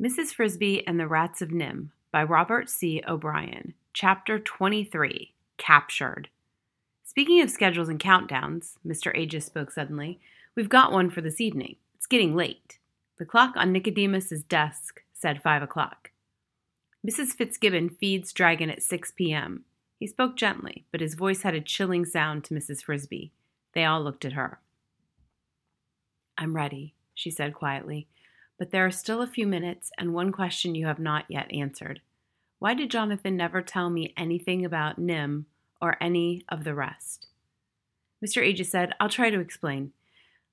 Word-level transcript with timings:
Mrs. 0.00 0.32
Frisby 0.32 0.86
and 0.86 0.98
the 0.98 1.06
Rats 1.06 1.42
of 1.42 1.50
NIMH 1.50 1.90
by 2.10 2.22
Robert 2.22 2.70
C. 2.70 3.02
O'Brien. 3.06 3.74
Chapter 3.92 4.38
23 4.38 5.34
Captured. 5.58 6.30
Speaking 7.04 7.42
of 7.42 7.50
schedules 7.50 7.90
and 7.90 8.00
countdowns, 8.00 8.76
Mr. 8.86 9.14
Ages 9.14 9.44
spoke 9.44 9.70
suddenly, 9.70 10.18
we've 10.56 10.70
got 10.70 10.90
one 10.90 11.10
for 11.10 11.20
this 11.20 11.38
evening. 11.38 11.76
It's 11.96 12.06
getting 12.06 12.34
late. 12.34 12.78
The 13.18 13.26
clock 13.26 13.52
on 13.56 13.72
Nicodemus's 13.72 14.42
desk 14.42 15.02
said 15.12 15.42
five 15.42 15.60
o'clock. 15.60 16.12
Mrs. 17.06 17.34
Fitzgibbon 17.34 17.90
feeds 17.90 18.32
Dragon 18.32 18.70
at 18.70 18.82
6 18.82 19.10
p.m. 19.10 19.64
He 19.98 20.06
spoke 20.06 20.34
gently, 20.34 20.86
but 20.90 21.02
his 21.02 21.12
voice 21.12 21.42
had 21.42 21.54
a 21.54 21.60
chilling 21.60 22.06
sound 22.06 22.44
to 22.44 22.54
Mrs. 22.54 22.84
Frisby. 22.84 23.32
They 23.74 23.84
all 23.84 24.02
looked 24.02 24.24
at 24.24 24.32
her. 24.32 24.60
I'm 26.38 26.56
ready, 26.56 26.94
she 27.12 27.30
said 27.30 27.52
quietly. 27.52 28.08
But 28.60 28.72
there 28.72 28.84
are 28.84 28.90
still 28.90 29.22
a 29.22 29.26
few 29.26 29.46
minutes 29.46 29.90
and 29.96 30.12
one 30.12 30.32
question 30.32 30.74
you 30.74 30.84
have 30.84 30.98
not 30.98 31.24
yet 31.30 31.50
answered. 31.50 32.02
Why 32.58 32.74
did 32.74 32.90
Jonathan 32.90 33.34
never 33.34 33.62
tell 33.62 33.88
me 33.88 34.12
anything 34.18 34.66
about 34.66 35.00
NIMH 35.00 35.46
or 35.80 35.96
any 35.98 36.44
of 36.46 36.64
the 36.64 36.74
rest? 36.74 37.28
Mr. 38.22 38.42
Ages 38.42 38.70
said, 38.70 38.92
I'll 39.00 39.08
try 39.08 39.30
to 39.30 39.40
explain. 39.40 39.92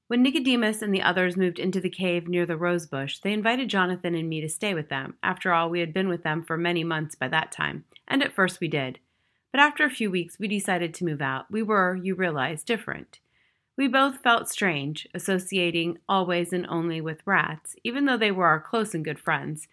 When 0.08 0.24
Nicodemus 0.24 0.82
and 0.82 0.94
the 0.94 1.02
others 1.02 1.36
moved 1.36 1.60
into 1.60 1.82
the 1.82 1.90
cave 1.90 2.30
near 2.30 2.46
the 2.46 2.56
rose 2.56 2.86
bush, 2.86 3.20
they 3.20 3.34
invited 3.34 3.68
Jonathan 3.68 4.16
and 4.16 4.30
me 4.30 4.40
to 4.40 4.48
stay 4.48 4.74
with 4.74 4.88
them. 4.88 5.16
After 5.22 5.52
all, 5.52 5.70
we 5.70 5.82
had 5.82 5.94
been 5.94 6.08
with 6.08 6.24
them 6.24 6.44
for 6.44 6.56
many 6.56 6.86
months 6.86 7.14
by 7.14 7.28
that 7.28 7.52
time, 7.52 7.84
and 8.08 8.24
at 8.24 8.32
first 8.32 8.62
we 8.62 8.70
did. 8.70 9.00
But 9.52 9.60
after 9.60 9.84
a 9.84 9.90
few 9.90 10.10
weeks, 10.10 10.40
we 10.40 10.48
decided 10.48 10.94
to 10.94 11.06
move 11.06 11.22
out. 11.22 11.52
We 11.52 11.62
were, 11.62 12.00
you 12.02 12.16
realize, 12.16 12.64
different. 12.64 13.20
We 13.78 13.88
both 13.88 14.24
felt 14.24 14.50
strange, 14.50 15.08
associating 15.14 16.00
always 16.10 16.52
and 16.52 16.66
only 16.68 17.00
with 17.00 17.22
rats, 17.26 17.76
even 17.84 18.06
though 18.06 18.18
they 18.18 18.32
were 18.32 18.48
our 18.48 18.60
close 18.60 18.96
and 18.96 19.06
good 19.06 19.20
friends. 19.20 19.68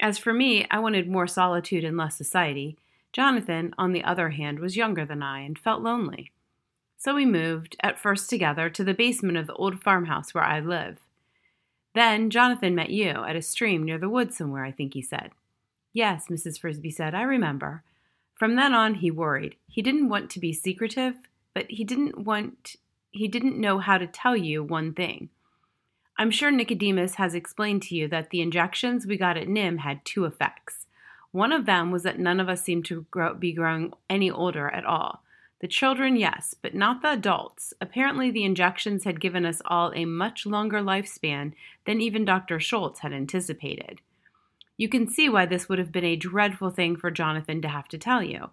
As 0.00 0.16
for 0.16 0.32
me, 0.32 0.66
I 0.70 0.78
wanted 0.78 1.06
more 1.06 1.26
solitude 1.26 1.84
and 1.84 1.98
less 1.98 2.16
society. 2.16 2.78
Jonathan, 3.12 3.74
on 3.76 3.92
the 3.92 4.04
other 4.04 4.30
hand, 4.30 4.58
was 4.58 4.76
younger 4.76 5.04
than 5.04 5.22
I 5.22 5.40
and 5.40 5.58
felt 5.58 5.82
lonely. 5.82 6.32
So 6.96 7.14
we 7.14 7.26
moved, 7.26 7.76
at 7.82 7.98
first 7.98 8.30
together, 8.30 8.70
to 8.70 8.84
the 8.84 8.94
basement 8.94 9.36
of 9.36 9.46
the 9.46 9.54
old 9.54 9.82
farmhouse 9.82 10.32
where 10.32 10.44
I 10.44 10.60
live. 10.60 10.98
Then 11.94 12.30
Jonathan 12.30 12.74
met 12.74 12.88
you 12.88 13.10
at 13.10 13.36
a 13.36 13.42
stream 13.42 13.82
near 13.82 13.98
the 13.98 14.08
woods 14.08 14.34
somewhere, 14.34 14.64
I 14.64 14.72
think 14.72 14.94
he 14.94 15.02
said. 15.02 15.32
Yes, 15.92 16.28
Mrs. 16.30 16.58
Frisby 16.58 16.90
said, 16.90 17.14
I 17.14 17.22
remember. 17.22 17.82
From 18.34 18.56
then 18.56 18.72
on, 18.72 18.94
he 18.94 19.10
worried. 19.10 19.56
He 19.68 19.82
didn't 19.82 20.08
want 20.08 20.30
to 20.30 20.40
be 20.40 20.54
secretive, 20.54 21.16
but 21.52 21.66
he 21.68 21.84
didn't 21.84 22.24
want 22.24 22.76
he 23.12 23.28
didn't 23.28 23.60
know 23.60 23.78
how 23.78 23.98
to 23.98 24.06
tell 24.06 24.36
you 24.36 24.62
one 24.62 24.92
thing. 24.92 25.28
I'm 26.18 26.30
sure 26.30 26.50
Nicodemus 26.50 27.14
has 27.16 27.34
explained 27.34 27.82
to 27.82 27.94
you 27.94 28.08
that 28.08 28.30
the 28.30 28.40
injections 28.40 29.06
we 29.06 29.16
got 29.16 29.36
at 29.36 29.48
NIMH 29.48 29.80
had 29.80 30.04
two 30.04 30.24
effects. 30.24 30.86
One 31.30 31.52
of 31.52 31.64
them 31.64 31.90
was 31.90 32.02
that 32.02 32.18
none 32.18 32.40
of 32.40 32.48
us 32.48 32.62
seemed 32.62 32.84
to 32.86 33.06
grow, 33.10 33.34
be 33.34 33.52
growing 33.52 33.92
any 34.10 34.30
older 34.30 34.68
at 34.68 34.84
all. 34.84 35.22
The 35.60 35.68
children, 35.68 36.16
yes, 36.16 36.54
but 36.60 36.74
not 36.74 37.02
the 37.02 37.12
adults. 37.12 37.72
Apparently, 37.80 38.30
the 38.30 38.44
injections 38.44 39.04
had 39.04 39.20
given 39.20 39.46
us 39.46 39.62
all 39.64 39.92
a 39.94 40.04
much 40.04 40.44
longer 40.44 40.80
lifespan 40.80 41.52
than 41.86 42.00
even 42.00 42.24
Dr. 42.24 42.58
Schultz 42.58 43.00
had 43.00 43.12
anticipated. 43.12 44.00
You 44.76 44.88
can 44.88 45.06
see 45.06 45.28
why 45.28 45.46
this 45.46 45.68
would 45.68 45.78
have 45.78 45.92
been 45.92 46.04
a 46.04 46.16
dreadful 46.16 46.70
thing 46.70 46.96
for 46.96 47.10
Jonathan 47.10 47.62
to 47.62 47.68
have 47.68 47.86
to 47.88 47.98
tell 47.98 48.22
you. 48.22 48.50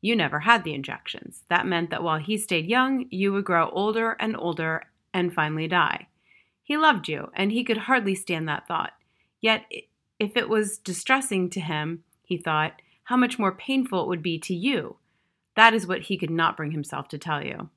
You 0.00 0.16
never 0.16 0.40
had 0.40 0.64
the 0.64 0.74
injections. 0.74 1.42
That 1.48 1.66
meant 1.66 1.90
that 1.90 2.02
while 2.02 2.18
he 2.18 2.38
stayed 2.38 2.66
young, 2.66 3.06
you 3.10 3.32
would 3.32 3.44
grow 3.44 3.68
older 3.70 4.16
and 4.18 4.36
older 4.36 4.84
and 5.12 5.32
finally 5.32 5.68
die. 5.68 6.08
He 6.62 6.76
loved 6.76 7.08
you, 7.08 7.30
and 7.34 7.50
he 7.50 7.64
could 7.64 7.76
hardly 7.76 8.14
stand 8.14 8.48
that 8.48 8.66
thought. 8.66 8.92
Yet, 9.40 9.64
if 10.18 10.36
it 10.36 10.48
was 10.48 10.78
distressing 10.78 11.50
to 11.50 11.60
him, 11.60 12.04
he 12.22 12.36
thought, 12.36 12.80
how 13.04 13.16
much 13.16 13.38
more 13.38 13.52
painful 13.52 14.02
it 14.02 14.08
would 14.08 14.22
be 14.22 14.38
to 14.38 14.54
you. 14.54 14.96
That 15.56 15.74
is 15.74 15.86
what 15.86 16.02
he 16.02 16.16
could 16.16 16.30
not 16.30 16.56
bring 16.56 16.70
himself 16.70 17.08
to 17.08 17.18
tell 17.18 17.44
you. 17.44 17.70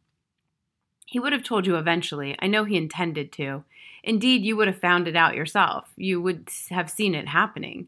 He 1.07 1.19
would 1.19 1.33
have 1.33 1.43
told 1.43 1.65
you 1.65 1.75
eventually. 1.75 2.35
I 2.39 2.47
know 2.47 2.63
he 2.63 2.77
intended 2.77 3.31
to. 3.33 3.63
Indeed, 4.03 4.43
you 4.43 4.55
would 4.55 4.67
have 4.67 4.79
found 4.79 5.07
it 5.07 5.15
out 5.15 5.35
yourself. 5.35 5.89
You 5.95 6.21
would 6.21 6.49
have 6.69 6.89
seen 6.89 7.15
it 7.15 7.27
happening. 7.27 7.87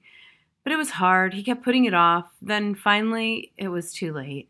But 0.66 0.74
it 0.74 0.78
was 0.78 0.90
hard. 0.90 1.36
He 1.36 1.44
kept 1.44 1.64
putting 1.64 1.86
it 1.86 1.94
off. 1.94 2.26
Then 2.42 2.76
finally, 2.76 3.53
it 3.56 3.70
was 3.70 3.94
too 3.94 4.12
late. 4.12 4.50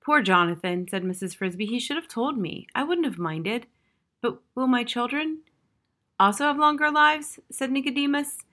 Poor 0.00 0.22
Jonathan, 0.22 0.86
said 0.88 1.02
Mrs. 1.02 1.36
Frisby. 1.36 1.66
He 1.66 1.80
should 1.80 1.96
have 1.96 2.06
told 2.06 2.38
me. 2.38 2.68
I 2.76 2.84
wouldn't 2.84 3.06
have 3.06 3.18
minded. 3.18 3.66
But 4.22 4.38
will 4.54 4.68
my 4.68 4.84
children 4.84 5.40
also 6.18 6.44
have 6.44 6.58
longer 6.58 6.92
lives? 6.92 7.40
said 7.50 7.72
Nicodemus. 7.72 8.44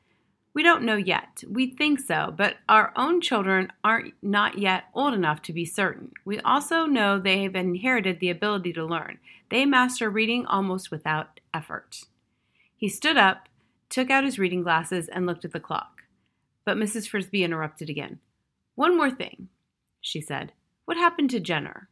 We 0.56 0.64
don't 0.64 0.84
know 0.84 0.96
yet. 0.96 1.44
We 1.48 1.68
think 1.68 2.00
so, 2.00 2.34
but 2.36 2.58
our 2.68 2.92
own 2.96 3.22
children 3.22 3.72
aren't 3.84 4.16
not 4.24 4.58
yet 4.58 4.86
old 4.96 5.14
enough 5.14 5.44
to 5.44 5.54
be 5.54 5.66
certain. 5.66 6.12
We 6.26 6.40
also 6.40 6.88
know 6.88 7.20
they 7.20 7.44
have 7.44 7.56
inherited 7.56 8.20
the 8.20 8.32
ability 8.32 8.74
to 8.74 8.86
learn. 8.86 9.20
They 9.50 9.66
master 9.66 10.10
reading 10.10 10.48
almost 10.48 10.90
without 10.90 11.40
effort. 11.54 12.06
He 12.76 12.90
stood 12.90 13.18
up, 13.18 13.48
took 13.90 14.10
out 14.10 14.24
his 14.24 14.40
reading 14.40 14.64
glasses, 14.64 15.08
and 15.08 15.28
looked 15.28 15.46
at 15.46 15.52
the 15.54 15.60
clock. 15.60 15.93
But 16.66 16.78
Mrs. 16.78 17.08
Frisby 17.08 17.44
interrupted 17.44 17.90
again. 17.90 18.20
One 18.76 18.98
more 18.98 19.12
thing, 19.12 19.50
she 20.02 20.22
said. 20.22 20.52
What 20.86 20.98
happened 20.98 21.30
to 21.32 21.40
Jenner? 21.40 21.90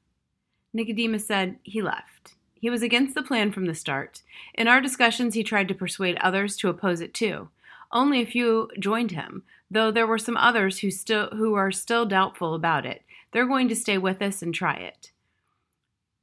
Nicodemus 0.73 1.27
said 1.27 1.57
he 1.63 1.81
left. 1.81 2.35
He 2.53 2.69
was 2.69 2.83
against 2.83 3.15
the 3.15 3.23
plan 3.23 3.51
from 3.51 3.65
the 3.65 3.75
start. 3.75 4.21
In 4.53 4.67
our 4.67 4.81
discussions, 4.81 5.33
he 5.33 5.43
tried 5.43 5.67
to 5.67 5.73
persuade 5.73 6.17
others 6.17 6.55
to 6.57 6.69
oppose 6.69 7.01
it 7.01 7.13
too. 7.13 7.49
Only 7.91 8.21
a 8.21 8.25
few 8.25 8.69
joined 8.79 9.11
him, 9.11 9.43
though 9.69 9.91
there 9.91 10.07
were 10.07 10.17
some 10.17 10.37
others 10.37 10.79
who 10.79 10.91
still 10.91 11.29
who 11.29 11.55
are 11.55 11.71
still 11.71 12.05
doubtful 12.05 12.53
about 12.53 12.85
it. 12.85 13.01
They're 13.31 13.47
going 13.47 13.67
to 13.69 13.75
stay 13.75 13.97
with 13.97 14.21
us 14.21 14.41
and 14.41 14.53
try 14.53 14.75
it. 14.75 15.11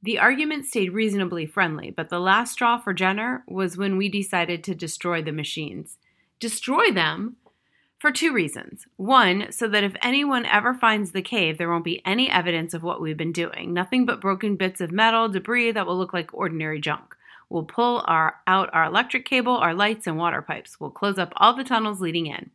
The 0.03 0.19
argument 0.19 0.67
stayed 0.67 0.93
reasonably 0.93 1.45
friendly, 1.45 1.91
but 1.91 2.09
the 2.09 2.21
last 2.21 2.53
straw 2.53 2.79
for 2.79 2.95
Jenner 2.95 3.43
was 3.49 3.77
when 3.77 3.97
we 3.97 4.09
decided 4.09 4.63
to 4.65 4.75
destroy 4.75 5.23
the 5.23 5.33
machines. 5.33 5.99
Destroy 6.39 6.93
them? 6.93 7.37
For 7.99 8.13
two 8.13 8.33
reasons. 8.33 8.87
One, 8.97 9.51
so 9.51 9.67
that 9.67 9.83
if 9.83 9.97
anyone 10.03 10.47
ever 10.47 10.73
finds 10.73 11.11
the 11.11 11.21
cave, 11.21 11.59
there 11.59 11.69
won't 11.69 11.83
be 11.83 12.01
any 12.05 12.31
evidence 12.31 12.73
of 12.73 12.85
what 12.85 13.01
we've 13.01 13.17
been 13.17 13.33
doing. 13.33 13.75
Nothing 13.75 14.07
but 14.07 14.21
broken 14.21 14.55
bits 14.55 14.81
of 14.81 14.93
metal, 14.93 15.29
debris 15.29 15.73
that 15.73 15.85
will 15.85 15.99
look 15.99 16.13
like 16.13 16.33
ordinary 16.33 16.81
junk. 16.81 17.17
We'll 17.51 17.65
pull 17.65 18.05
our, 18.07 18.37
out 18.47 18.71
our 18.73 18.85
electric 18.85 19.25
cable, 19.25 19.57
our 19.57 19.75
lights, 19.75 20.07
and 20.07 20.17
water 20.17 20.43
pipes. 20.43 20.79
We'll 20.79 20.91
close 20.91 21.19
up 21.19 21.33
all 21.37 21.55
the 21.55 21.65
tunnels 21.65 22.01
leading 22.01 22.27
in. 22.27 22.51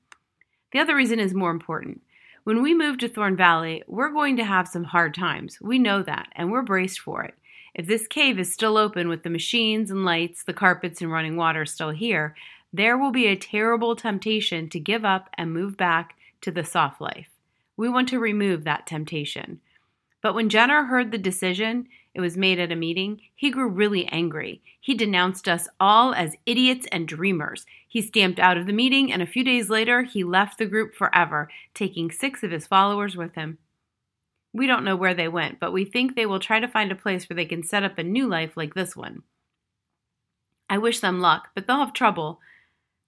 The 0.71 0.79
other 0.79 0.95
reason 0.95 1.19
is 1.19 1.33
more 1.33 1.51
important. 1.51 2.01
When 2.45 2.61
we 2.61 2.73
move 2.73 2.99
to 2.99 3.09
Thorn 3.09 3.35
Valley, 3.35 3.83
we're 3.85 4.11
going 4.11 4.37
to 4.37 4.45
have 4.45 4.69
some 4.69 4.85
hard 4.85 5.13
times. 5.13 5.59
We 5.61 5.77
know 5.77 6.03
that, 6.03 6.27
and 6.37 6.53
we're 6.53 6.61
braced 6.61 7.01
for 7.01 7.21
it. 7.23 7.33
If 7.73 7.85
this 7.87 8.07
cave 8.07 8.39
is 8.39 8.53
still 8.53 8.77
open 8.77 9.09
with 9.09 9.23
the 9.23 9.29
machines 9.29 9.91
and 9.91 10.05
lights, 10.05 10.43
the 10.43 10.53
carpets 10.53 11.01
and 11.01 11.11
running 11.11 11.35
water 11.35 11.65
still 11.65 11.89
here, 11.89 12.35
there 12.73 12.97
will 12.97 13.11
be 13.11 13.27
a 13.27 13.35
terrible 13.35 13.95
temptation 13.95 14.67
to 14.69 14.79
give 14.79 15.05
up 15.05 15.29
and 15.37 15.53
move 15.53 15.77
back 15.77 16.15
to 16.41 16.49
the 16.49 16.63
soft 16.63 16.99
life. 16.99 17.29
We 17.77 17.87
want 17.87 18.09
to 18.09 18.19
remove 18.19 18.63
that 18.63 18.87
temptation. 18.87 19.61
But 20.23 20.33
when 20.33 20.49
Jenner 20.49 20.85
heard 20.85 21.11
the 21.11 21.17
decision, 21.19 21.87
it 22.15 22.21
was 22.21 22.35
made 22.35 22.59
at 22.59 22.71
a 22.71 22.75
meeting, 22.75 23.21
he 23.35 23.51
grew 23.51 23.67
really 23.67 24.07
angry. 24.07 24.61
He 24.79 24.95
denounced 24.95 25.47
us 25.47 25.67
all 25.79 26.13
as 26.13 26.35
idiots 26.45 26.87
and 26.91 27.07
dreamers. 27.07 27.65
He 27.87 28.01
stamped 28.01 28.39
out 28.39 28.57
of 28.57 28.65
the 28.65 28.73
meeting, 28.73 29.11
and 29.11 29.21
a 29.21 29.27
few 29.27 29.43
days 29.43 29.69
later, 29.69 30.03
he 30.03 30.23
left 30.23 30.57
the 30.57 30.65
group 30.65 30.95
forever, 30.95 31.49
taking 31.73 32.09
six 32.09 32.41
of 32.41 32.51
his 32.51 32.65
followers 32.67 33.15
with 33.15 33.35
him. 33.35 33.59
We 34.51 34.67
don't 34.67 34.83
know 34.83 34.95
where 34.95 35.15
they 35.15 35.27
went, 35.27 35.59
but 35.59 35.73
we 35.73 35.85
think 35.85 36.15
they 36.15 36.25
will 36.25 36.39
try 36.39 36.59
to 36.59 36.67
find 36.67 36.91
a 36.91 36.95
place 36.95 37.29
where 37.29 37.35
they 37.35 37.45
can 37.45 37.63
set 37.63 37.83
up 37.83 37.97
a 37.97 38.03
new 38.03 38.27
life 38.27 38.55
like 38.55 38.73
this 38.73 38.95
one. 38.95 39.23
I 40.69 40.77
wish 40.77 41.01
them 41.01 41.19
luck, 41.19 41.49
but 41.53 41.67
they'll 41.67 41.79
have 41.79 41.93
trouble 41.93 42.39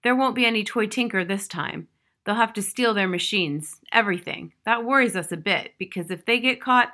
there 0.02 0.16
won't 0.16 0.34
be 0.34 0.46
any 0.46 0.64
toy 0.64 0.86
tinker 0.86 1.24
this 1.24 1.48
time. 1.48 1.88
They'll 2.24 2.34
have 2.34 2.52
to 2.54 2.62
steal 2.62 2.92
their 2.92 3.08
machines, 3.08 3.80
everything. 3.92 4.52
That 4.64 4.84
worries 4.84 5.16
us 5.16 5.30
a 5.32 5.36
bit 5.36 5.74
because 5.78 6.10
if 6.10 6.24
they 6.24 6.40
get 6.40 6.60
caught, 6.60 6.92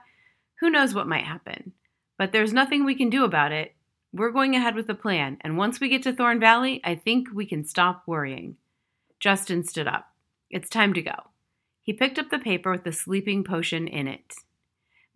who 0.61 0.71
knows 0.71 0.95
what 0.95 1.09
might 1.09 1.25
happen. 1.25 1.73
But 2.19 2.33
there's 2.33 2.53
nothing 2.53 2.85
we 2.85 2.95
can 2.95 3.11
do 3.11 3.25
about 3.25 3.51
it. 3.51 3.75
We're 4.13 4.31
going 4.31 4.55
ahead 4.55 4.75
with 4.75 4.87
the 4.87 4.95
plan, 4.95 5.39
and 5.41 5.57
once 5.57 5.81
we 5.81 5.89
get 5.89 6.03
to 6.03 6.13
Thorn 6.13 6.39
Valley, 6.39 6.83
I 6.85 6.95
think 6.95 7.29
we 7.33 7.47
can 7.47 7.65
stop 7.65 8.03
worrying. 8.07 8.57
Justin 9.19 9.65
stood 9.65 9.89
up. 9.89 10.13
It's 10.51 10.69
time 10.69 10.93
to 10.93 11.03
go. 11.03 11.15
He 11.81 11.95
picked 11.95 12.19
up 12.19 12.31
the 12.31 12.39
paper 12.39 12.71
with 12.71 12.85
the 12.85 12.93
sleeping 12.93 13.43
potion 13.43 13.89
in 13.89 14.07
it. 14.07 14.35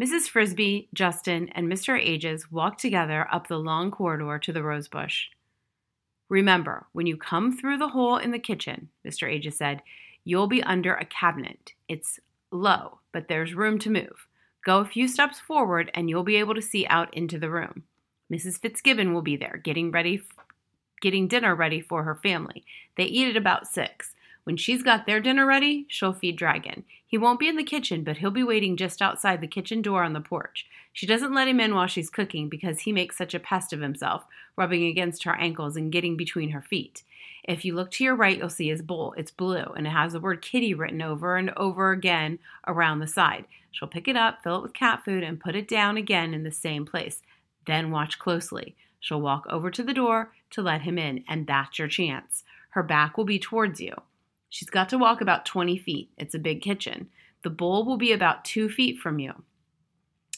Mrs. 0.02 0.28
Frisby, 0.28 0.88
Justin, 0.94 1.50
and 1.54 1.70
Mr. 1.70 1.98
Ages 1.98 2.50
walked 2.50 2.80
together 2.80 3.28
up 3.32 3.48
the 3.48 3.58
long 3.58 3.90
corridor 3.90 4.38
to 4.38 4.52
the 4.52 4.62
rosebush. 4.62 5.26
Remember, 6.28 6.86
when 6.92 7.06
you 7.06 7.16
come 7.16 7.56
through 7.56 7.78
the 7.78 7.88
hole 7.88 8.16
in 8.16 8.32
the 8.32 8.38
kitchen, 8.38 8.88
Mr. 9.06 9.30
Ages 9.30 9.56
said, 9.56 9.82
you'll 10.24 10.48
be 10.48 10.62
under 10.62 10.94
a 10.94 11.04
cabinet. 11.04 11.72
It's 11.88 12.18
low, 12.50 13.00
but 13.12 13.28
there's 13.28 13.54
room 13.54 13.78
to 13.80 13.90
move. 13.90 14.26
Go 14.64 14.78
a 14.78 14.84
few 14.84 15.06
steps 15.06 15.38
forward 15.38 15.90
and 15.94 16.10
you'll 16.10 16.24
be 16.24 16.36
able 16.36 16.54
to 16.54 16.62
see 16.62 16.86
out 16.88 17.14
into 17.14 17.38
the 17.38 17.50
room. 17.50 17.84
Mrs. 18.32 18.60
Fitzgibbon 18.60 19.14
will 19.14 19.22
be 19.22 19.36
there 19.36 19.60
getting 19.62 19.92
ready 19.92 20.20
getting 21.00 21.28
dinner 21.28 21.54
ready 21.54 21.80
for 21.80 22.02
her 22.02 22.14
family. 22.16 22.64
They 22.96 23.04
eat 23.04 23.28
at 23.28 23.36
about 23.36 23.66
6. 23.68 24.14
When 24.46 24.56
she's 24.56 24.84
got 24.84 25.06
their 25.06 25.18
dinner 25.18 25.44
ready, 25.44 25.86
she'll 25.88 26.12
feed 26.12 26.36
Dragon. 26.36 26.84
He 27.04 27.18
won't 27.18 27.40
be 27.40 27.48
in 27.48 27.56
the 27.56 27.64
kitchen, 27.64 28.04
but 28.04 28.18
he'll 28.18 28.30
be 28.30 28.44
waiting 28.44 28.76
just 28.76 29.02
outside 29.02 29.40
the 29.40 29.48
kitchen 29.48 29.82
door 29.82 30.04
on 30.04 30.12
the 30.12 30.20
porch. 30.20 30.68
She 30.92 31.04
doesn't 31.04 31.34
let 31.34 31.48
him 31.48 31.58
in 31.58 31.74
while 31.74 31.88
she's 31.88 32.08
cooking 32.08 32.48
because 32.48 32.82
he 32.82 32.92
makes 32.92 33.18
such 33.18 33.34
a 33.34 33.40
pest 33.40 33.72
of 33.72 33.80
himself, 33.80 34.24
rubbing 34.54 34.84
against 34.84 35.24
her 35.24 35.34
ankles 35.34 35.76
and 35.76 35.90
getting 35.90 36.16
between 36.16 36.50
her 36.50 36.62
feet. 36.62 37.02
If 37.42 37.64
you 37.64 37.74
look 37.74 37.90
to 37.92 38.04
your 38.04 38.14
right, 38.14 38.38
you'll 38.38 38.48
see 38.48 38.68
his 38.68 38.82
bowl. 38.82 39.14
It's 39.16 39.32
blue 39.32 39.64
and 39.76 39.84
it 39.84 39.90
has 39.90 40.12
the 40.12 40.20
word 40.20 40.42
kitty 40.42 40.74
written 40.74 41.02
over 41.02 41.36
and 41.36 41.50
over 41.56 41.90
again 41.90 42.38
around 42.68 43.00
the 43.00 43.08
side. 43.08 43.46
She'll 43.72 43.88
pick 43.88 44.06
it 44.06 44.16
up, 44.16 44.44
fill 44.44 44.58
it 44.58 44.62
with 44.62 44.74
cat 44.74 45.04
food, 45.04 45.24
and 45.24 45.40
put 45.40 45.56
it 45.56 45.66
down 45.66 45.96
again 45.96 46.32
in 46.32 46.44
the 46.44 46.52
same 46.52 46.86
place. 46.86 47.20
Then 47.66 47.90
watch 47.90 48.20
closely. 48.20 48.76
She'll 49.00 49.20
walk 49.20 49.44
over 49.50 49.72
to 49.72 49.82
the 49.82 49.92
door 49.92 50.30
to 50.50 50.62
let 50.62 50.82
him 50.82 50.98
in, 50.98 51.24
and 51.28 51.48
that's 51.48 51.80
your 51.80 51.88
chance. 51.88 52.44
Her 52.70 52.84
back 52.84 53.18
will 53.18 53.24
be 53.24 53.40
towards 53.40 53.80
you. 53.80 53.94
She's 54.56 54.70
got 54.70 54.88
to 54.88 54.96
walk 54.96 55.20
about 55.20 55.44
20 55.44 55.76
feet. 55.76 56.08
It's 56.16 56.34
a 56.34 56.38
big 56.38 56.62
kitchen. 56.62 57.10
The 57.42 57.50
bowl 57.50 57.84
will 57.84 57.98
be 57.98 58.10
about 58.10 58.42
two 58.42 58.70
feet 58.70 58.98
from 58.98 59.18
you. 59.18 59.44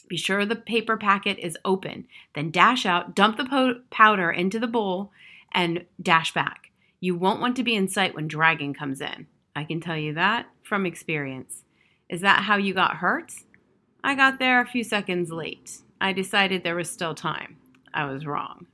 Be 0.09 0.17
sure 0.17 0.45
the 0.45 0.57
paper 0.57 0.97
packet 0.97 1.39
is 1.39 1.57
open. 1.63 2.05
Then 2.35 2.51
dash 2.51 2.85
out, 2.85 3.15
dump 3.15 3.37
the 3.37 3.45
po- 3.45 3.79
powder 3.91 4.29
into 4.29 4.59
the 4.59 4.67
bowl, 4.67 5.13
and 5.53 5.85
dash 6.01 6.33
back. 6.33 6.69
You 6.99 7.15
won't 7.15 7.39
want 7.39 7.55
to 7.55 7.63
be 7.63 7.75
in 7.75 7.87
sight 7.87 8.13
when 8.13 8.27
Dragon 8.27 8.73
comes 8.73 8.99
in. 8.99 9.25
I 9.55 9.63
can 9.63 9.79
tell 9.79 9.95
you 9.95 10.13
that 10.15 10.47
from 10.63 10.85
experience. 10.85 11.63
Is 12.09 12.19
that 12.19 12.43
how 12.43 12.57
you 12.57 12.73
got 12.73 12.97
hurt? 12.97 13.31
I 14.03 14.15
got 14.15 14.37
there 14.37 14.59
a 14.59 14.67
few 14.67 14.83
seconds 14.83 15.31
late. 15.31 15.77
I 16.01 16.11
decided 16.11 16.65
there 16.65 16.75
was 16.75 16.91
still 16.91 17.15
time. 17.15 17.55
I 17.93 18.03
was 18.03 18.25
wrong. 18.25 18.67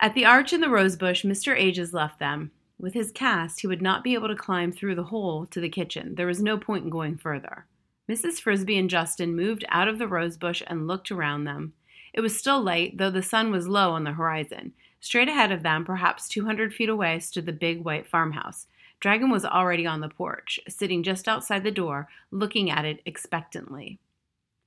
At 0.00 0.14
the 0.14 0.24
arch 0.24 0.54
in 0.54 0.62
the 0.62 0.70
rosebush, 0.70 1.22
Mr. 1.22 1.54
Ages 1.54 1.92
left 1.92 2.18
them. 2.18 2.52
With 2.80 2.94
his 2.94 3.12
cast, 3.12 3.60
he 3.60 3.66
would 3.66 3.82
not 3.82 4.02
be 4.02 4.14
able 4.14 4.28
to 4.28 4.34
climb 4.34 4.72
through 4.72 4.94
the 4.94 5.04
hole 5.04 5.44
to 5.46 5.60
the 5.60 5.68
kitchen. 5.68 6.14
There 6.14 6.26
was 6.26 6.42
no 6.42 6.56
point 6.56 6.84
in 6.84 6.90
going 6.90 7.18
further. 7.18 7.66
Mrs. 8.08 8.40
Frisby 8.40 8.78
and 8.78 8.88
Justin 8.88 9.36
moved 9.36 9.66
out 9.68 9.86
of 9.86 9.98
the 9.98 10.08
rosebush 10.08 10.62
and 10.66 10.86
looked 10.86 11.12
around 11.12 11.44
them. 11.44 11.74
It 12.14 12.22
was 12.22 12.38
still 12.38 12.60
light, 12.60 12.96
though 12.96 13.10
the 13.10 13.22
sun 13.22 13.50
was 13.50 13.68
low 13.68 13.92
on 13.92 14.04
the 14.04 14.12
horizon. 14.12 14.72
Straight 14.98 15.28
ahead 15.28 15.52
of 15.52 15.62
them, 15.62 15.84
perhaps 15.84 16.26
200 16.28 16.72
feet 16.72 16.88
away, 16.88 17.18
stood 17.18 17.44
the 17.44 17.52
big 17.52 17.84
white 17.84 18.06
farmhouse. 18.06 18.66
Dragon 18.98 19.28
was 19.30 19.44
already 19.44 19.86
on 19.86 20.00
the 20.00 20.08
porch, 20.08 20.58
sitting 20.66 21.02
just 21.02 21.28
outside 21.28 21.64
the 21.64 21.70
door, 21.70 22.08
looking 22.30 22.70
at 22.70 22.86
it 22.86 23.02
expectantly. 23.04 23.98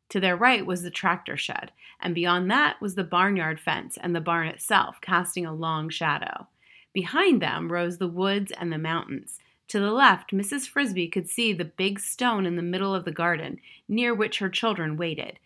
To 0.09 0.19
their 0.19 0.37
right 0.37 0.63
was 0.63 0.83
the 0.83 0.91
tractor 0.91 1.35
shed, 1.35 1.71
and 1.99 2.13
beyond 2.13 2.51
that 2.51 2.79
was 2.79 2.93
the 2.93 3.03
barnyard 3.03 3.59
fence 3.59 3.97
and 3.99 4.15
the 4.15 4.21
barn 4.21 4.47
itself, 4.47 5.01
casting 5.01 5.47
a 5.47 5.53
long 5.53 5.89
shadow. 5.89 6.47
Behind 6.93 7.41
them 7.41 7.71
rose 7.71 7.97
the 7.97 8.07
woods 8.07 8.51
and 8.51 8.71
the 8.71 8.77
mountains. 8.77 9.39
To 9.69 9.79
the 9.79 9.91
left, 9.91 10.31
Mrs. 10.31 10.67
Frisby 10.67 11.07
could 11.07 11.27
see 11.27 11.51
the 11.51 11.65
big 11.65 11.99
stone 11.99 12.45
in 12.45 12.55
the 12.55 12.61
middle 12.61 12.93
of 12.93 13.05
the 13.05 13.11
garden, 13.11 13.59
near 13.87 14.13
which 14.13 14.39
her 14.39 14.49
children 14.49 14.97
waited. 14.97 15.39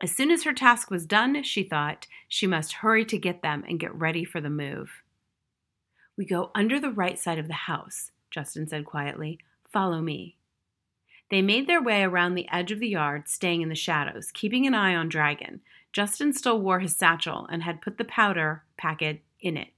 As 0.00 0.14
soon 0.14 0.30
as 0.30 0.44
her 0.44 0.52
task 0.52 0.90
was 0.90 1.06
done, 1.06 1.42
she 1.42 1.62
thought, 1.62 2.06
she 2.28 2.46
must 2.46 2.74
hurry 2.74 3.04
to 3.04 3.18
get 3.18 3.42
them 3.42 3.64
and 3.68 3.80
get 3.80 3.94
ready 3.94 4.24
for 4.24 4.40
the 4.40 4.50
move. 4.50 5.02
We 6.16 6.24
go 6.24 6.50
under 6.54 6.80
the 6.80 6.90
right 6.90 7.18
side 7.18 7.38
of 7.38 7.46
the 7.46 7.54
house, 7.54 8.10
Justin 8.30 8.66
said 8.66 8.84
quietly. 8.84 9.38
Follow 9.72 10.00
me. 10.00 10.36
They 11.30 11.42
made 11.42 11.66
their 11.66 11.82
way 11.82 12.02
around 12.02 12.34
the 12.34 12.48
edge 12.50 12.72
of 12.72 12.80
the 12.80 12.88
yard, 12.88 13.28
staying 13.28 13.60
in 13.60 13.68
the 13.68 13.74
shadows, 13.74 14.30
keeping 14.32 14.66
an 14.66 14.74
eye 14.74 14.94
on 14.94 15.08
Dragon. 15.08 15.60
Justin 15.92 16.32
still 16.32 16.60
wore 16.60 16.80
his 16.80 16.96
satchel 16.96 17.46
and 17.50 17.62
had 17.62 17.82
put 17.82 17.98
the 17.98 18.04
powder 18.04 18.64
packet 18.76 19.20
in 19.40 19.56
it. 19.56 19.68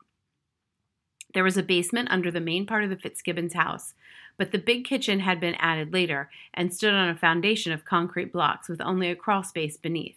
There 1.33 1.45
was 1.45 1.57
a 1.57 1.63
basement 1.63 2.11
under 2.11 2.31
the 2.31 2.41
main 2.41 2.67
part 2.67 2.85
of 2.85 2.91
the 2.91 2.97
Fitzgibbons 2.97 3.55
house, 3.55 3.95
but 4.37 4.53
the 4.53 4.59
big 4.59 4.85
kitchen 4.85 5.21
had 5.21 5.39
been 5.39 5.55
added 5.57 5.93
later 5.93 6.31
and 6.55 6.73
stood 6.73 6.95
on 6.95 7.09
a 7.09 7.15
foundation 7.15 7.73
of 7.73 7.85
concrete 7.85 8.33
blocks 8.33 8.69
with 8.69 8.81
only 8.81 9.11
a 9.11 9.17
crawl 9.17 9.43
space 9.43 9.77
beneath. 9.77 10.17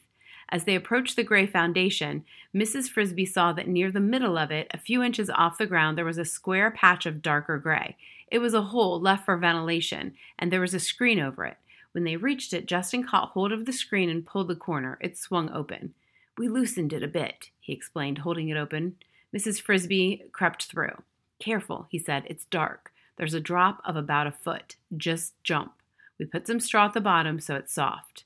As 0.50 0.66
they 0.66 0.76
approached 0.76 1.16
the 1.16 1.24
gray 1.24 1.46
foundation, 1.46 2.26
Mrs. 2.56 2.90
Frisby 2.90 3.26
saw 3.26 3.54
that 3.54 3.68
near 3.68 3.92
the 3.92 4.00
middle 4.00 4.38
of 4.38 4.52
it, 4.52 4.68
a 4.72 4.78
few 4.78 5.02
inches 5.02 5.30
off 5.30 5.58
the 5.58 5.66
ground, 5.66 5.98
there 5.98 6.06
was 6.06 6.18
a 6.18 6.26
square 6.26 6.70
patch 6.72 7.06
of 7.06 7.22
darker 7.22 7.58
gray. 7.58 7.98
It 8.30 8.40
was 8.40 8.54
a 8.54 8.62
hole 8.62 9.00
left 9.00 9.26
for 9.26 9.38
ventilation, 9.38 10.14
and 10.38 10.52
there 10.52 10.62
was 10.62 10.74
a 10.74 10.80
screen 10.80 11.20
over 11.20 11.46
it. 11.46 11.58
When 11.92 12.04
they 12.04 12.18
reached 12.18 12.54
it, 12.54 12.66
Justin 12.66 13.04
caught 13.04 13.30
hold 13.30 13.52
of 13.52 13.66
the 13.66 13.74
screen 13.74 14.10
and 14.10 14.26
pulled 14.26 14.48
the 14.48 14.56
corner. 14.56 14.98
It 15.02 15.18
swung 15.18 15.52
open. 15.52 15.94
We 16.38 16.48
loosened 16.48 16.94
it 16.94 17.04
a 17.04 17.08
bit, 17.08 17.50
he 17.60 17.74
explained, 17.74 18.20
holding 18.20 18.50
it 18.50 18.58
open. 18.58 18.96
Mrs. 19.36 19.62
Frisby 19.62 20.26
crept 20.32 20.66
through. 20.66 21.02
Careful, 21.40 21.88
he 21.90 21.98
said. 21.98 22.24
It's 22.28 22.46
dark. 22.46 22.92
There's 23.18 23.34
a 23.34 23.40
drop 23.40 23.82
of 23.84 23.96
about 23.96 24.28
a 24.28 24.32
foot. 24.32 24.76
Just 24.96 25.34
jump. 25.44 25.74
We 26.20 26.26
put 26.26 26.48
some 26.48 26.60
straw 26.60 26.86
at 26.86 26.94
the 26.94 27.02
bottom 27.02 27.40
so 27.40 27.56
it's 27.56 27.74
soft. 27.74 28.26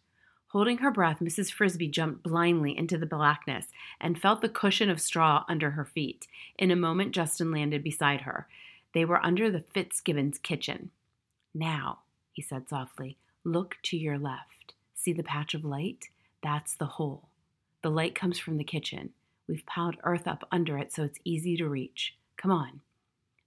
Holding 0.51 0.77
her 0.79 0.91
breath, 0.91 1.19
Mrs. 1.19 1.51
Frisby 1.51 1.87
jumped 1.89 2.23
blindly 2.23 2.77
into 2.77 2.97
the 2.97 3.05
blackness 3.05 3.67
and 3.99 4.19
felt 4.19 4.41
the 4.41 4.49
cushion 4.49 4.89
of 4.89 5.01
straw 5.01 5.43
under 5.49 5.71
her 5.71 5.85
feet. 5.85 6.27
In 6.57 6.71
a 6.71 6.75
moment, 6.75 7.11
Justin 7.11 7.51
landed 7.51 7.83
beside 7.83 8.21
her. 8.21 8.47
They 8.93 9.03
were 9.03 9.23
under 9.25 9.51
the 9.51 9.63
Fitzgibbons 9.73 10.37
kitchen. 10.37 10.91
Now, 11.53 11.99
he 12.31 12.41
said 12.41 12.69
softly, 12.69 13.17
look 13.43 13.77
to 13.83 13.97
your 13.97 14.17
left. 14.17 14.73
See 14.95 15.11
the 15.11 15.23
patch 15.23 15.53
of 15.53 15.65
light? 15.65 16.09
That's 16.41 16.75
the 16.75 16.85
hole. 16.85 17.27
The 17.81 17.91
light 17.91 18.15
comes 18.15 18.39
from 18.39 18.57
the 18.57 18.63
kitchen. 18.63 19.11
We've 19.47 19.65
piled 19.65 19.97
earth 20.03 20.27
up 20.27 20.47
under 20.51 20.77
it 20.77 20.93
so 20.93 21.03
it's 21.03 21.19
easy 21.23 21.55
to 21.57 21.67
reach. 21.67 22.15
Come 22.35 22.51
on. 22.51 22.81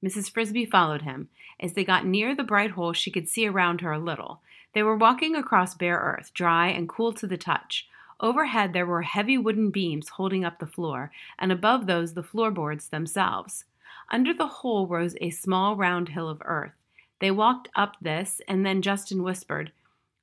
Mrs. 0.04 0.30
Frisby 0.30 0.64
followed 0.64 1.02
him. 1.02 1.28
As 1.60 1.74
they 1.74 1.84
got 1.84 2.06
near 2.06 2.34
the 2.34 2.42
bright 2.42 2.70
hole, 2.70 2.92
she 2.92 3.10
could 3.10 3.28
see 3.28 3.46
around 3.46 3.82
her 3.82 3.92
a 3.92 3.98
little. 3.98 4.40
They 4.72 4.82
were 4.82 4.96
walking 4.96 5.36
across 5.36 5.74
bare 5.74 5.98
earth, 5.98 6.32
dry 6.32 6.68
and 6.68 6.88
cool 6.88 7.12
to 7.14 7.26
the 7.26 7.36
touch. 7.36 7.86
Overhead, 8.18 8.72
there 8.72 8.86
were 8.86 9.02
heavy 9.02 9.36
wooden 9.36 9.70
beams 9.70 10.10
holding 10.10 10.44
up 10.44 10.58
the 10.58 10.66
floor, 10.66 11.10
and 11.38 11.50
above 11.50 11.86
those, 11.86 12.14
the 12.14 12.22
floorboards 12.22 12.88
themselves. 12.88 13.64
Under 14.10 14.32
the 14.34 14.46
hole 14.46 14.86
rose 14.86 15.16
a 15.20 15.30
small 15.30 15.76
round 15.76 16.10
hill 16.10 16.28
of 16.28 16.42
earth. 16.44 16.72
They 17.20 17.30
walked 17.30 17.68
up 17.74 17.96
this, 18.00 18.40
and 18.48 18.64
then 18.64 18.82
Justin 18.82 19.22
whispered, 19.22 19.72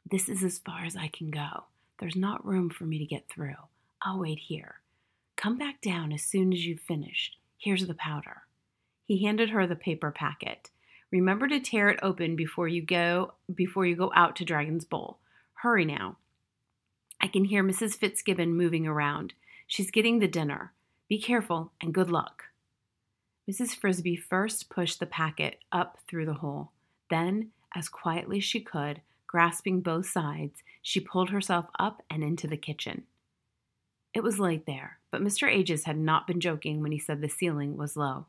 This 0.09 0.29
is 0.29 0.43
as 0.43 0.59
far 0.59 0.85
as 0.85 0.95
I 0.95 1.07
can 1.07 1.29
go. 1.29 1.65
There's 1.99 2.15
not 2.15 2.45
room 2.45 2.69
for 2.69 2.85
me 2.85 2.97
to 2.99 3.05
get 3.05 3.29
through. 3.29 3.55
I'll 4.01 4.19
wait 4.19 4.39
here. 4.39 4.75
Come 5.37 5.55
back 5.55 5.81
down 5.81 6.11
as 6.11 6.23
soon 6.23 6.51
as 6.51 6.65
you've 6.65 6.81
finished. 6.81 7.37
Here's 7.59 7.85
the 7.85 7.93
powder. 7.93 8.41
He 9.05 9.23
handed 9.23 9.51
her 9.51 9.67
the 9.67 9.75
paper 9.75 10.09
packet. 10.09 10.71
Remember 11.11 11.47
to 11.47 11.59
tear 11.59 11.89
it 11.89 11.99
open 12.01 12.35
before 12.35 12.67
you 12.67 12.81
go 12.81 13.35
before 13.53 13.85
you 13.85 13.95
go 13.95 14.11
out 14.15 14.35
to 14.37 14.45
Dragon's 14.45 14.83
Bowl. 14.83 15.19
Hurry 15.53 15.85
now. 15.85 16.17
I 17.21 17.27
can 17.27 17.45
hear 17.45 17.63
Mrs. 17.63 17.95
Fitzgibbon 17.95 18.57
moving 18.57 18.87
around. 18.87 19.35
She's 19.67 19.91
getting 19.91 20.17
the 20.17 20.27
dinner. 20.27 20.73
Be 21.07 21.21
careful 21.21 21.71
and 21.79 21.93
good 21.93 22.09
luck. 22.09 22.45
Mrs. 23.49 23.75
Frisby 23.75 24.15
first 24.15 24.71
pushed 24.71 24.99
the 24.99 25.05
packet 25.05 25.59
up 25.71 25.99
through 26.07 26.25
the 26.25 26.33
hole. 26.33 26.71
Then, 27.11 27.51
as 27.75 27.89
quietly 27.89 28.39
as 28.39 28.43
she 28.43 28.59
could, 28.59 29.01
grasping 29.27 29.81
both 29.81 30.09
sides, 30.09 30.63
she 30.81 30.99
pulled 30.99 31.29
herself 31.29 31.67
up 31.77 32.01
and 32.09 32.23
into 32.23 32.47
the 32.47 32.57
kitchen. 32.57 33.03
It 34.13 34.23
was 34.23 34.39
light 34.39 34.65
there, 34.65 34.99
but 35.11 35.21
Mr. 35.21 35.47
Ages 35.47 35.83
had 35.83 35.97
not 35.97 36.27
been 36.27 36.39
joking 36.39 36.81
when 36.81 36.91
he 36.91 36.99
said 36.99 37.21
the 37.21 37.29
ceiling 37.29 37.77
was 37.77 37.97
low. 37.97 38.25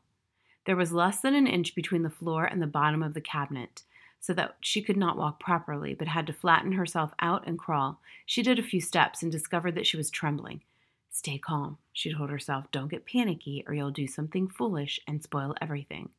There 0.65 0.75
was 0.75 0.91
less 0.91 1.21
than 1.21 1.33
an 1.33 1.47
inch 1.47 1.73
between 1.73 2.03
the 2.03 2.09
floor 2.09 2.45
and 2.45 2.61
the 2.61 2.67
bottom 2.67 3.01
of 3.01 3.13
the 3.13 3.21
cabinet, 3.21 3.83
so 4.19 4.33
that 4.33 4.57
she 4.61 4.81
could 4.81 4.97
not 4.97 5.17
walk 5.17 5.39
properly, 5.39 5.93
but 5.93 6.07
had 6.07 6.27
to 6.27 6.33
flatten 6.33 6.73
herself 6.73 7.11
out 7.19 7.47
and 7.47 7.57
crawl. 7.57 8.01
She 8.25 8.43
did 8.43 8.59
a 8.59 8.63
few 8.63 8.81
steps 8.81 9.23
and 9.23 9.31
discovered 9.31 9.75
that 9.75 9.87
she 9.87 9.97
was 9.97 10.11
trembling. 10.11 10.61
Stay 11.09 11.37
calm, 11.37 11.77
she 11.91 12.13
told 12.13 12.29
herself. 12.29 12.65
Don't 12.71 12.91
get 12.91 13.05
panicky, 13.05 13.63
or 13.65 13.73
you'll 13.73 13.91
do 13.91 14.07
something 14.07 14.47
foolish 14.47 14.99
and 15.07 15.23
spoil 15.23 15.55
everything. 15.61 16.09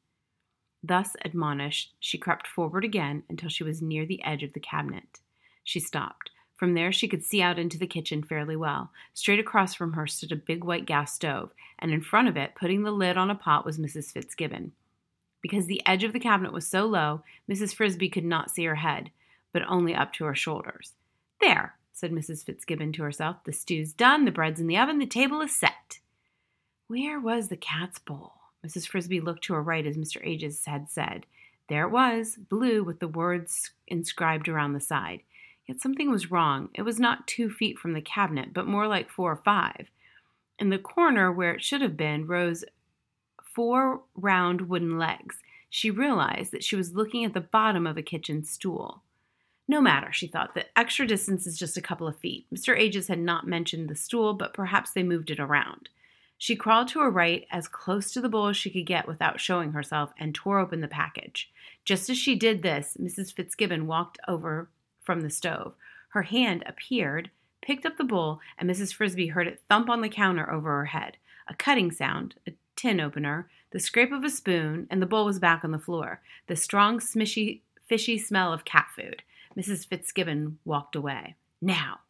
Thus 0.83 1.15
admonished, 1.25 1.95
she 2.01 2.19
crept 2.19 2.47
forward 2.47 2.85
again 2.85 3.23
until 3.29 3.51
she 3.51 3.63
was 3.63 3.83
near 3.83 4.07
the 4.07 4.25
edge 4.25 4.43
of 4.43 4.55
the 4.55 4.61
cabinet. 4.61 5.21
She 5.63 5.79
stopped. 5.79 6.31
From 6.61 6.75
there, 6.75 6.93
she 6.93 7.09
could 7.09 7.25
see 7.25 7.41
out 7.41 7.59
into 7.59 7.79
the 7.79 7.87
kitchen 7.87 8.23
fairly 8.23 8.55
well. 8.55 8.91
Straight 9.15 9.41
across 9.41 9.73
from 9.75 9.95
her 9.95 10.07
stood 10.07 10.31
a 10.31 10.37
big 10.37 10.63
white 10.63 10.85
gas 10.85 11.15
stove, 11.15 11.53
and 11.79 11.91
in 11.91 12.03
front 12.03 12.29
of 12.29 12.37
it, 12.37 12.55
putting 12.55 12.83
the 12.83 12.91
lid 12.91 13.17
on 13.17 13.31
a 13.31 13.35
pot, 13.35 13.65
was 13.65 13.79
Mrs. 13.79 14.13
Fitzgibbon. 14.13 14.73
Because 15.41 15.65
the 15.65 15.81
edge 15.87 16.05
of 16.05 16.13
the 16.13 16.21
cabinet 16.21 16.53
was 16.53 16.67
so 16.67 16.85
low, 16.85 17.23
Mrs. 17.51 17.75
Frisby 17.75 18.11
could 18.11 18.27
not 18.27 18.51
see 18.51 18.67
her 18.67 18.75
head, 18.75 19.11
but 19.55 19.63
only 19.67 19.95
up 19.95 20.13
to 20.13 20.27
her 20.27 20.35
shoulders. 20.35 20.93
There, 21.41 21.77
said 21.95 22.13
Mrs. 22.13 22.45
Fitzgibbon 22.45 22.93
to 22.93 23.05
herself, 23.05 23.37
the 23.45 23.55
stew's 23.55 23.95
done, 23.95 24.27
the 24.27 24.31
bread's 24.31 24.61
in 24.61 24.67
the 24.67 24.77
oven, 24.77 24.99
the 24.99 25.07
table 25.07 25.41
is 25.41 25.57
set. 25.57 26.01
Where 26.89 27.19
was 27.19 27.49
the 27.49 27.57
cat's 27.57 28.01
bowl? 28.01 28.35
Mrs. 28.67 28.87
Frisby 28.87 29.23
looked 29.23 29.45
to 29.45 29.55
her 29.55 29.63
right 29.63 29.87
as 29.87 29.97
Mr. 29.97 30.21
Ages 30.23 30.67
had 30.67 30.91
said. 30.91 31.25
There 31.71 31.87
it 31.87 31.91
was, 31.91 32.37
blue 32.37 32.85
with 32.85 33.01
the 33.01 33.09
words 33.09 33.71
inscribed 33.89 34.47
around 34.47 34.75
the 34.75 34.81
side. 34.81 35.23
Yet 35.71 35.81
something 35.81 36.11
was 36.11 36.33
wrong. 36.33 36.69
It 36.75 36.83
was 36.83 36.99
not 36.99 37.29
two 37.29 37.49
feet 37.49 37.79
from 37.79 37.93
the 37.93 38.01
cabinet, 38.01 38.53
but 38.53 38.67
more 38.67 38.89
like 38.89 39.09
four 39.09 39.31
or 39.31 39.37
five. 39.37 39.89
In 40.59 40.69
the 40.69 40.81
corner 40.81 41.31
where 41.31 41.55
it 41.55 41.63
should 41.63 41.81
have 41.81 41.97
been 41.97 42.27
rose 42.27 42.65
four 43.45 44.03
round 44.17 44.63
wooden 44.63 44.99
legs. 44.99 45.37
she 45.69 45.89
realized 45.89 46.51
that 46.51 46.65
she 46.65 46.75
was 46.75 46.97
looking 46.97 47.25
at 47.25 47.35
the 47.35 47.41
bottom 47.41 47.87
of 47.87 47.97
a 47.97 48.03
kitchen 48.03 48.43
stool. 48.43 49.05
No 49.69 49.81
matter, 49.81 50.13
she 50.13 50.27
thought, 50.27 50.55
the 50.55 50.67
extra 50.77 51.07
distance 51.07 51.47
is 51.47 51.57
just 51.57 51.77
a 51.77 51.81
couple 51.81 52.09
of 52.09 52.19
feet. 52.19 52.47
Mr. 52.53 52.77
Ages 52.77 53.07
had 53.07 53.21
not 53.21 53.47
mentioned 53.47 53.89
the 53.89 53.95
stool, 53.95 54.35
but 54.35 54.53
perhaps 54.53 54.91
they 54.91 55.05
moved 55.05 55.31
it 55.31 55.39
around. 55.39 55.89
She 56.37 56.57
crawled 56.57 56.89
to 56.89 56.99
her 56.99 57.11
right 57.13 57.47
as 57.53 57.69
close 57.69 58.11
to 58.11 58.21
the 58.21 58.29
bowl 58.29 58.49
as 58.49 58.57
she 58.57 58.71
could 58.71 58.87
get 58.87 59.07
without 59.07 59.39
showing 59.39 59.71
herself 59.71 60.11
and 60.19 60.35
tore 60.35 60.59
open 60.59 60.81
the 60.81 60.89
package. 60.89 61.49
Just 61.85 62.11
as 62.11 62.19
she 62.19 62.35
did 62.35 62.63
this, 62.63 62.97
Mrs. 63.01 63.33
Fitzgibbon 63.33 63.87
walked 63.87 64.19
over 64.27 64.69
from 65.03 65.21
the 65.21 65.31
stove. 65.31 65.75
Her 66.11 66.23
hand 66.23 66.65
appeared, 66.67 67.31
picked 67.63 67.87
up 67.87 67.97
the 67.97 68.05
bowl, 68.05 68.41
and 68.59 68.69
Mrs. 68.69 68.95
Frisby 68.95 69.29
heard 69.29 69.47
it 69.47 69.63
thump 69.69 69.89
on 69.89 70.01
the 70.01 70.09
counter 70.09 70.51
over 70.51 70.71
her 70.71 70.87
head. 70.87 71.17
A 71.49 71.55
cutting 71.55 71.91
sound, 71.91 72.35
a 72.47 72.53
tin 72.77 73.01
opener, 73.01 73.49
the 73.71 73.81
scrape 73.81 74.13
of 74.13 74.25
a 74.25 74.31
spoon, 74.31 74.87
and 74.91 75.01
the 75.01 75.07
bowl 75.07 75.25
was 75.25 75.39
back 75.39 75.65
on 75.65 75.71
the 75.71 75.79
floor. 75.79 76.21
The 76.47 76.57
strong, 76.57 76.99
smishy, 76.99 77.61
fishy 77.87 78.19
smell 78.19 78.53
of 78.53 78.65
cat 78.65 78.89
food. 78.95 79.23
Mrs. 79.57 79.87
Fitzgibbon 79.87 80.59
walked 80.65 80.97
away. 80.97 81.37
Now! 81.61 82.01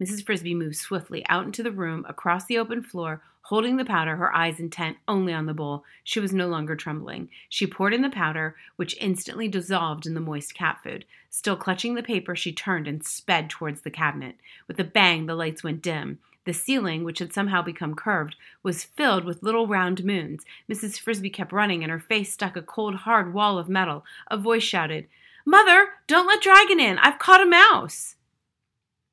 Mrs. 0.00 0.24
Frisby 0.24 0.54
moved 0.54 0.76
swiftly 0.76 1.24
out 1.28 1.44
into 1.44 1.62
the 1.62 1.70
room, 1.70 2.06
across 2.08 2.46
the 2.46 2.56
open 2.56 2.82
floor, 2.82 3.22
holding 3.42 3.76
the 3.76 3.84
powder, 3.84 4.16
her 4.16 4.34
eyes 4.34 4.58
intent 4.58 4.96
only 5.06 5.32
on 5.32 5.46
the 5.46 5.52
bowl. 5.52 5.84
She 6.04 6.20
was 6.20 6.32
no 6.32 6.48
longer 6.48 6.74
trembling. 6.74 7.28
She 7.48 7.66
poured 7.66 7.92
in 7.92 8.00
the 8.00 8.08
powder, 8.08 8.56
which 8.76 8.96
instantly 8.98 9.46
dissolved 9.48 10.06
in 10.06 10.14
the 10.14 10.20
moist 10.20 10.54
cat 10.54 10.78
food. 10.82 11.04
Still 11.28 11.56
clutching 11.56 11.94
the 11.94 12.02
paper, 12.02 12.34
she 12.34 12.52
turned 12.52 12.88
and 12.88 13.04
sped 13.04 13.50
towards 13.50 13.82
the 13.82 13.90
cabinet. 13.90 14.36
With 14.66 14.80
a 14.80 14.84
bang, 14.84 15.26
the 15.26 15.34
lights 15.34 15.62
went 15.62 15.82
dim. 15.82 16.18
The 16.46 16.54
ceiling, 16.54 17.04
which 17.04 17.18
had 17.18 17.34
somehow 17.34 17.60
become 17.60 17.94
curved, 17.94 18.36
was 18.62 18.84
filled 18.84 19.24
with 19.24 19.42
little 19.42 19.66
round 19.66 20.02
moons. 20.04 20.44
Mrs. 20.70 20.98
Frisby 20.98 21.28
kept 21.28 21.52
running, 21.52 21.82
and 21.82 21.90
her 21.90 22.00
face 22.00 22.32
stuck 22.32 22.56
a 22.56 22.62
cold, 22.62 22.94
hard 22.94 23.34
wall 23.34 23.58
of 23.58 23.68
metal. 23.68 24.04
A 24.30 24.38
voice 24.38 24.62
shouted, 24.62 25.06
Mother, 25.44 25.88
don't 26.06 26.26
let 26.26 26.40
Dragon 26.40 26.80
in. 26.80 26.98
I've 26.98 27.18
caught 27.18 27.42
a 27.42 27.46
mouse. 27.46 28.16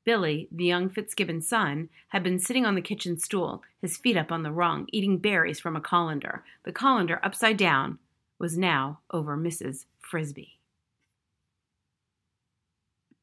Billy, 0.08 0.48
the 0.54 0.64
young 0.64 0.88
Fitzgibbon 0.88 1.42
son, 1.42 1.90
had 2.08 2.24
been 2.24 2.40
sitting 2.40 2.66
on 2.66 2.76
the 2.76 2.82
kitchen 2.82 3.20
stool, 3.20 3.62
his 3.82 3.98
feet 3.98 4.16
up 4.16 4.32
on 4.32 4.42
the 4.42 4.54
rung, 4.54 4.88
eating 4.94 5.18
berries 5.18 5.60
from 5.60 5.76
a 5.76 5.82
colander. 5.82 6.46
The 6.64 6.72
colander, 6.72 7.20
upside 7.24 7.58
down, 7.58 8.00
was 8.40 8.58
now 8.58 9.00
over 9.12 9.36
Mrs. 9.36 9.84
Frisby. 10.00 10.57